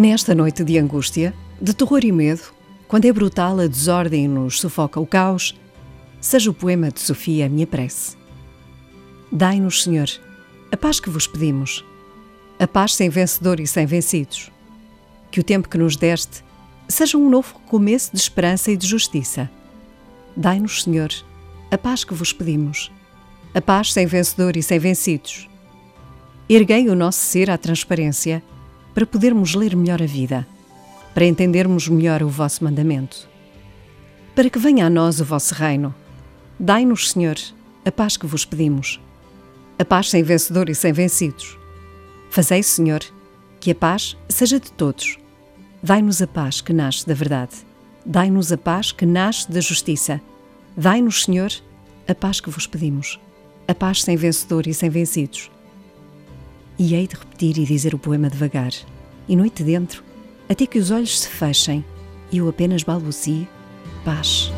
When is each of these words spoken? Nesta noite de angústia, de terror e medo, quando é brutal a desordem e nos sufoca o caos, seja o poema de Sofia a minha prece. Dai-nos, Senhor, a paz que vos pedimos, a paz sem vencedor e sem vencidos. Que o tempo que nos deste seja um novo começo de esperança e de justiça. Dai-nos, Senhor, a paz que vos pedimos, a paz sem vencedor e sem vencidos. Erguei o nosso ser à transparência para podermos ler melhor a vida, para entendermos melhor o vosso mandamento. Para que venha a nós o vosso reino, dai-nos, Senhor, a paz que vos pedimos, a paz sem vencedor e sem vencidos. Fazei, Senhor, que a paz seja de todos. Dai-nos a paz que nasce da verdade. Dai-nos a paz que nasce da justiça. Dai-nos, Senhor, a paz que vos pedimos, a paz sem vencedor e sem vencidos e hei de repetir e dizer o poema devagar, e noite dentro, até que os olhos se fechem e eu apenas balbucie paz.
Nesta 0.00 0.34
noite 0.34 0.64
de 0.64 0.78
angústia, 0.78 1.34
de 1.60 1.74
terror 1.74 2.02
e 2.02 2.10
medo, 2.10 2.54
quando 2.88 3.04
é 3.04 3.12
brutal 3.12 3.60
a 3.60 3.66
desordem 3.66 4.24
e 4.24 4.28
nos 4.28 4.58
sufoca 4.58 4.98
o 4.98 5.04
caos, 5.04 5.54
seja 6.18 6.50
o 6.50 6.54
poema 6.54 6.90
de 6.90 7.00
Sofia 7.00 7.44
a 7.44 7.48
minha 7.50 7.66
prece. 7.66 8.16
Dai-nos, 9.30 9.82
Senhor, 9.82 10.08
a 10.72 10.76
paz 10.78 11.00
que 11.00 11.10
vos 11.10 11.26
pedimos, 11.26 11.84
a 12.58 12.66
paz 12.66 12.94
sem 12.94 13.10
vencedor 13.10 13.60
e 13.60 13.66
sem 13.66 13.84
vencidos. 13.84 14.50
Que 15.30 15.40
o 15.40 15.44
tempo 15.44 15.68
que 15.68 15.76
nos 15.76 15.96
deste 15.96 16.42
seja 16.88 17.18
um 17.18 17.28
novo 17.28 17.60
começo 17.68 18.10
de 18.10 18.18
esperança 18.22 18.70
e 18.70 18.78
de 18.78 18.86
justiça. 18.86 19.50
Dai-nos, 20.34 20.84
Senhor, 20.84 21.10
a 21.70 21.76
paz 21.76 22.04
que 22.04 22.14
vos 22.14 22.32
pedimos, 22.32 22.90
a 23.52 23.60
paz 23.60 23.92
sem 23.92 24.06
vencedor 24.06 24.56
e 24.56 24.62
sem 24.62 24.78
vencidos. 24.78 25.46
Erguei 26.48 26.88
o 26.88 26.96
nosso 26.96 27.18
ser 27.18 27.50
à 27.50 27.58
transparência 27.58 28.42
para 28.94 29.06
podermos 29.06 29.54
ler 29.54 29.76
melhor 29.76 30.02
a 30.02 30.06
vida, 30.06 30.46
para 31.14 31.24
entendermos 31.24 31.88
melhor 31.88 32.22
o 32.22 32.28
vosso 32.28 32.64
mandamento. 32.64 33.28
Para 34.34 34.50
que 34.50 34.58
venha 34.58 34.86
a 34.86 34.90
nós 34.90 35.20
o 35.20 35.24
vosso 35.24 35.54
reino, 35.54 35.94
dai-nos, 36.58 37.10
Senhor, 37.10 37.36
a 37.84 37.92
paz 37.92 38.16
que 38.16 38.26
vos 38.26 38.44
pedimos, 38.44 39.00
a 39.78 39.84
paz 39.84 40.10
sem 40.10 40.22
vencedor 40.22 40.68
e 40.68 40.74
sem 40.74 40.92
vencidos. 40.92 41.58
Fazei, 42.30 42.62
Senhor, 42.62 43.00
que 43.58 43.70
a 43.70 43.74
paz 43.74 44.16
seja 44.28 44.60
de 44.60 44.70
todos. 44.72 45.18
Dai-nos 45.82 46.20
a 46.20 46.26
paz 46.26 46.60
que 46.60 46.72
nasce 46.72 47.06
da 47.06 47.14
verdade. 47.14 47.56
Dai-nos 48.04 48.52
a 48.52 48.58
paz 48.58 48.92
que 48.92 49.06
nasce 49.06 49.50
da 49.50 49.60
justiça. 49.60 50.20
Dai-nos, 50.76 51.24
Senhor, 51.24 51.50
a 52.06 52.14
paz 52.14 52.40
que 52.40 52.50
vos 52.50 52.66
pedimos, 52.66 53.18
a 53.66 53.74
paz 53.74 54.02
sem 54.02 54.16
vencedor 54.16 54.66
e 54.66 54.74
sem 54.74 54.88
vencidos 54.88 55.50
e 56.80 56.94
hei 56.94 57.06
de 57.06 57.14
repetir 57.14 57.58
e 57.58 57.66
dizer 57.66 57.94
o 57.94 57.98
poema 57.98 58.30
devagar, 58.30 58.72
e 59.28 59.36
noite 59.36 59.62
dentro, 59.62 60.02
até 60.48 60.64
que 60.64 60.78
os 60.78 60.90
olhos 60.90 61.20
se 61.20 61.28
fechem 61.28 61.84
e 62.32 62.38
eu 62.38 62.48
apenas 62.48 62.82
balbucie 62.82 63.46
paz. 64.02 64.50